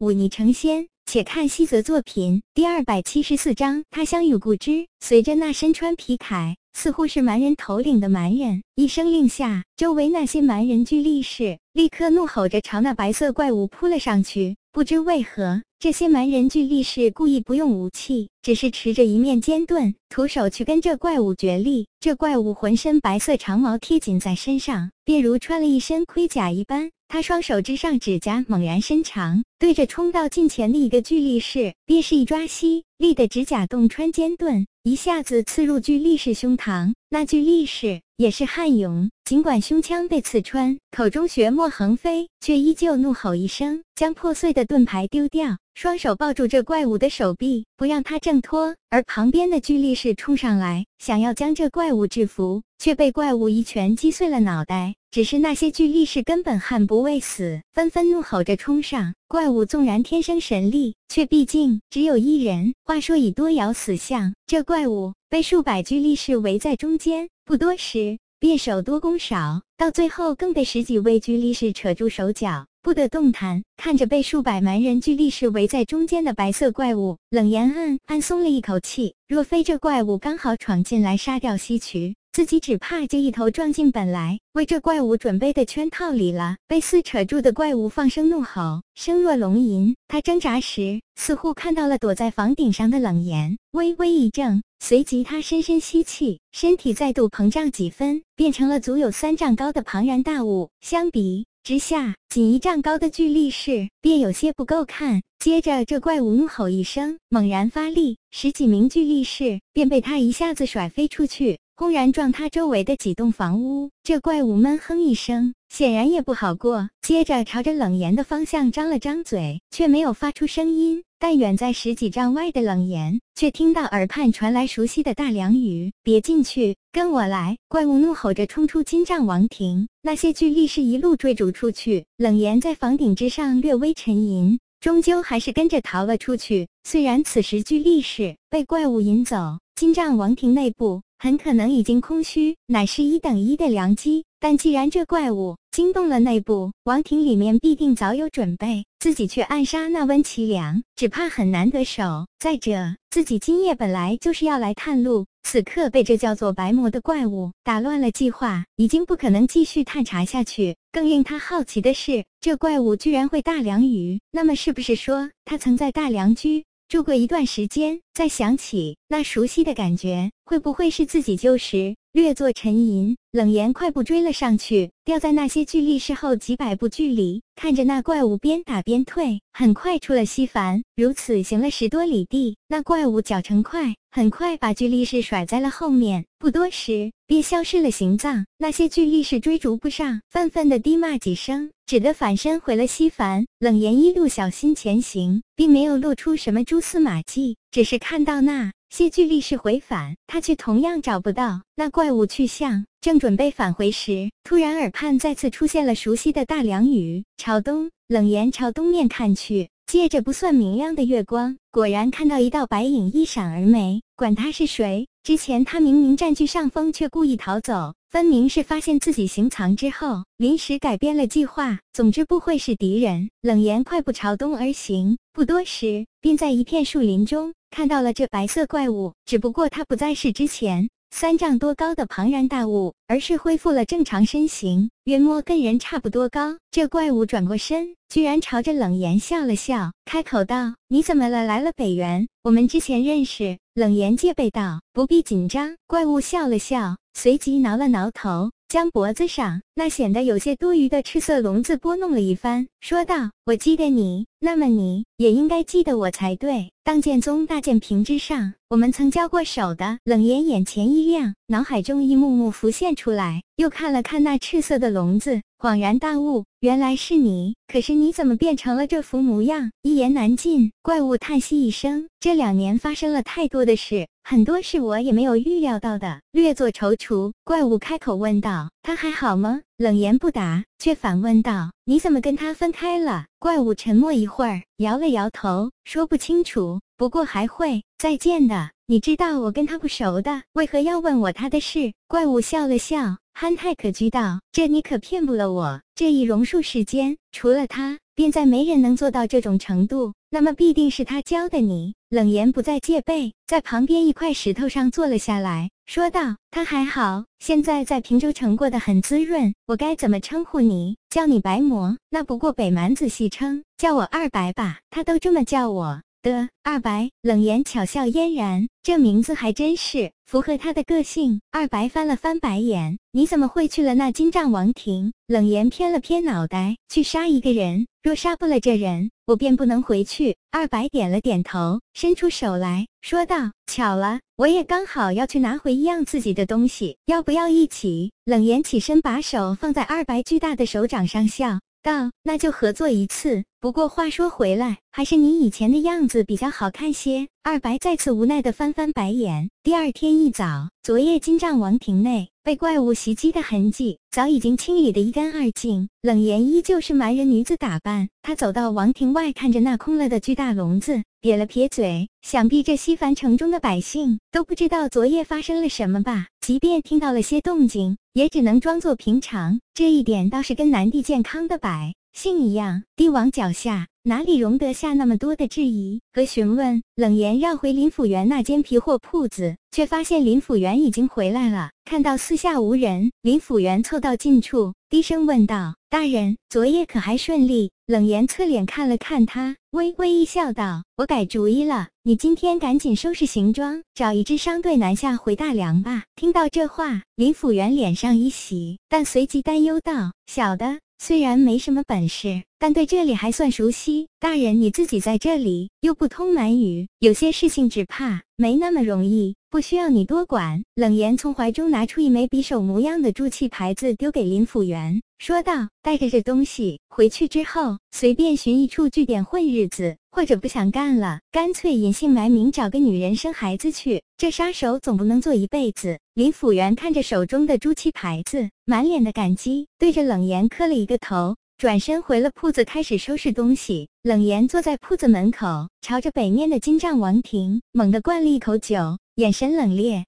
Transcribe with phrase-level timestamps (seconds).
[0.00, 0.88] 忤逆成仙。
[1.04, 4.86] 且看西泽作品第二百七十四章，他乡遇故知。
[5.00, 14.56] 随着那身穿皮铠，似乎是蛮人头领的蛮人一声令下，周围那些蛮人俱力士立刻怒吼着朝那白色怪物扑了上去。
[14.72, 21.86] 不知为何，这些蛮人俱力士故意不用武器，只是持着一面尖盾，徒手去跟这怪物决力。
[22.00, 26.90] 这怪物浑身白色长毛贴紧在身上，便如穿了一身盔甲一般。
[27.08, 36.92] 他双手之上指甲猛然伸长，对着冲到近前的一个巨力士，便是一抓膝，力的指甲洞穿尖盾，一下子刺入巨力士胸膛。
[37.08, 48.76] 那巨力士也是悍勇，尽管胸腔被刺穿，口中血沫横飞，却依旧怒吼一声，将破碎的盾牌丢掉，双手抱住这怪物的手臂，不让他挣脱。
[48.90, 54.94] 而旁边的巨力士冲上来，想要将这怪物制服，却被怪物一拳击碎了脑袋。
[55.10, 59.14] 只是那些巨力士根本悍不畏死，纷纷怒吼着冲上。
[59.26, 62.74] 怪物纵然天生神力，却毕竟只有一人。
[62.84, 73.62] 话说以多咬死象，这怪物被数百巨力士围在中间，不多时便手多攻少，到最后更被十几位巨力士扯住手脚，不得动弹。
[73.76, 79.14] 看着被数百蛮人巨力士围在中间的白色怪物，冷言暗暗松了一口气。
[79.28, 82.14] 若非这怪物刚好闯进来杀掉西渠。
[82.32, 86.56] 自己只怕就一头撞进本来为这怪物准备的圈套里了。
[86.68, 89.96] 被撕扯住的怪物放声怒吼，声若龙吟。
[90.06, 100.70] 他挣扎时，似乎看到了躲在房顶上的冷言，微微一怔，随即他深深吸气，身体再度膨胀几分，变成了足有三丈高的庞然大物。
[100.80, 105.22] 相比之下，仅一丈高的巨力士便有些不够看。
[105.38, 111.58] 接着，这怪物怒吼一声，猛然发力，十几名巨力士便被他一下子甩飞出去。
[111.80, 116.90] 轰然撞塌周围的几栋房屋，这怪物闷哼一声，显然也不好过。
[117.00, 121.02] 接着朝着冷言的方向张了张嘴，却没有发出声音。
[121.18, 132.04] 但远在十几丈外的冷言却听到耳畔传来熟悉的大凉语：“别进去，跟我来！”怪物怒吼着冲出金帐王庭，那些巨力士一路追逐出去。
[132.18, 136.68] 冷言在房顶之上略微沉吟，终究还是跟着逃了出去。
[136.84, 141.00] 虽然此时巨力士被怪物引走，金帐王庭内部。
[141.18, 144.24] 很可能已经空虚，乃是一等一的良机。
[144.38, 148.84] 但既然这怪物惊动了内部，王庭里面必定早有准备。
[148.98, 152.26] 自己去暗杀那温其良，只怕很难得手。
[152.38, 160.76] 再者，自己今夜本来就是要来探路，此刻被这叫做白魔的怪物打乱了计划，已经不可能继续探查下去。
[160.92, 166.64] 更令他好奇的是，这怪物居然会大梁语，那么是不是说他曾在大梁居？
[166.90, 171.94] 住过一段时间，再想起那熟悉的感觉，会不会是自己旧时？
[172.12, 180.82] 略作沉吟，冷言快步追了上去，掉在那些巨力士后几百步距离，看着那怪物边打边退，很快出了西凡。
[180.96, 188.44] 如此行了十多里地，那怪物脚程快，很快把巨力士甩在了后面，不多时便消失了形踪。
[188.58, 193.46] 那些巨力士追逐不上，愤愤地低骂几声，只得反身回了西凡。
[193.60, 198.72] 冷言一路小心前行，并没有露出什么蛛丝马迹，只是看到那。
[198.90, 202.84] 谢巨力士回返，他却同样找不到那怪物去向。
[203.00, 214.02] 正准备返回时，突然耳畔再次出现了熟悉的大凉语：“朝东。”冷言朝东面看去，借着不算明亮的月光，果然看到一道白影一闪而没。
[214.16, 221.78] 管他是谁，之前他明明占据上风，却故意逃走，分明是发现自己行藏之后，临时改变了计划。
[221.92, 223.30] 总之不会是敌人。
[223.40, 227.54] 冷言快步朝东而行，不多时，便在一片树林中。
[227.70, 236.56] 看到了这白色怪物，只不过它不再是之前三丈多高的庞然大物，而是恢复了正常身形，约莫跟人差不多高。
[236.70, 241.44] 这怪物转过身，居然朝着冷言笑了笑，开口道：“你怎么了？
[241.44, 242.28] 来了北原？
[242.42, 248.50] 我们之前认识。”冷言戒备道：“不必紧张。”怪物笑了笑，随即挠了挠头。
[248.68, 256.72] 将脖子上那显得有些多余的赤色笼子拨弄了一番，说道：“我记得你，那么你也应该记得我才对。
[256.82, 267.54] 当剑宗大剑屏之上，我们曾交过手的。”冷言眼前一亮，脑海中一幕幕浮现出来，又看了看那赤色的笼子，恍然大悟，原来是你。
[267.68, 269.70] 可是你怎么变成了这副模样？
[269.82, 270.72] 一言难尽。
[270.82, 277.32] 怪物叹息一声：“这两年发生了太多的事。”很多是我也没有预料到的，略作踌躇。
[277.42, 279.60] 怪物开口问道：“他还好吗？
[279.76, 286.80] 冷言不答，却反问道：“你怎么跟他分开了？”怪物沉默一会儿，摇了摇头，说不清楚。
[286.96, 288.70] 不过还会再见的。
[288.86, 291.92] 你知道我跟他不熟的，为何要问我他的事？
[292.08, 295.80] 怪物笑了笑，憨态可掬道：“这你可骗不了我。
[295.94, 300.14] 这一榕树世间，除了他，便再没人能做到这种程度。
[300.30, 309.54] 那么必定是他教的你。”冷言不再戒备，在旁边一块石头上坐了下来，说道：“他还好，现在在平州城过得很滋润。
[309.66, 310.96] 我该怎么称呼你？
[311.08, 314.80] 叫你白魔，那不过北蛮子戏称，叫我二白吧。
[314.90, 321.40] 他都这么叫我。”的二白冷言巧笑嫣然，这名字还真是符合他的个性。
[321.50, 325.12] 二白翻了翻白眼，你怎么会去了那金帐王庭？
[325.26, 330.36] 冷言偏了偏脑袋，去杀一个人，若杀不了这人，我便不能回去。
[330.50, 341.60] 二白点了点头，伸出手来说道：“巧了，我也刚好要去拿回一样自己的东西，要不要一起？”冷言起身，把手放在二白巨大的手掌上，笑。
[341.82, 343.44] 道：“那就合作一次。
[343.60, 349.50] 不过话说回来，还是你以前的样子比较好看些。”二白再次无奈的翻翻白眼。
[349.62, 355.90] 第二天一早，昨夜金帐王庭内被怪物袭击的痕迹早已经清理得一干二净。
[356.00, 366.28] 冷言依旧是蛮人女子打扮，她走到王庭外，看着那空了的巨大笼子，撇了撇嘴，想必这西凡城中的百姓都不知道昨夜发生了什么吧？
[366.40, 369.60] 即便听到了些动静，也只能装作平常。
[369.74, 373.89] 这一点倒是跟南帝健康的百姓一样，帝王脚下。
[374.02, 376.82] 哪里容得下那么多的质疑和询问？
[376.96, 381.70] 冷言绕回林府园那间皮货铺子，却发现林府园已经回来了。
[381.84, 404.08] 看到四下无人，林府园凑到近处，低声问道：“大人，昨夜可还顺利？”冷言侧脸看了看他，微微一笑，道：“我改主意了，你今天赶紧收拾行装，找一支商队南下回大梁吧。”听到这话，林府园脸上一喜，但随即担忧道：“小的。”虽然没什么本事，但对这里还算熟悉。
[404.20, 410.62] 大人，你自己在这里又不通满语，有些事情只怕没那么容易，不需要你多管。
[410.74, 424.02] 冷言从怀中拿出一枚匕首模样的铸器牌子，丢给林府元，说道：“带着这东西回去之后，随便寻一处据点混日子，或者不想干了，干脆隐姓埋名找个女人生孩子去。
[424.16, 433.90] 这杀手总不能做一辈子。”林府元看着手中的朱漆牌子，满脸的感激，对着冷言磕了一个头，转身回了铺子，开始收拾东西。
[434.02, 440.02] 冷言坐在铺子门口，朝着北面的金帐王庭猛地灌了一口酒，眼神冷冽，